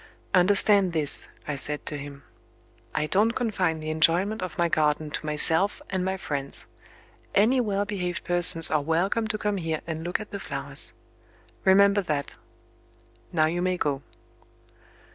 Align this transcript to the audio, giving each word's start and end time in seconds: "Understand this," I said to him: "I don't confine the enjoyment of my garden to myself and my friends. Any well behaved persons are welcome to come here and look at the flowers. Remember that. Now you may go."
"Understand 0.33 0.93
this," 0.93 1.27
I 1.47 1.55
said 1.55 1.85
to 1.85 1.95
him: 1.95 2.23
"I 2.95 3.05
don't 3.05 3.33
confine 3.33 3.81
the 3.81 3.91
enjoyment 3.91 4.41
of 4.41 4.57
my 4.57 4.67
garden 4.67 5.11
to 5.11 5.25
myself 5.27 5.79
and 5.91 6.03
my 6.03 6.17
friends. 6.17 6.65
Any 7.35 7.61
well 7.61 7.85
behaved 7.85 8.23
persons 8.23 8.71
are 8.71 8.81
welcome 8.81 9.27
to 9.27 9.37
come 9.37 9.57
here 9.57 9.81
and 9.85 10.03
look 10.03 10.19
at 10.19 10.31
the 10.31 10.39
flowers. 10.39 10.93
Remember 11.65 12.01
that. 12.01 12.33
Now 13.31 13.45
you 13.45 13.61
may 13.61 13.77
go." 13.77 14.01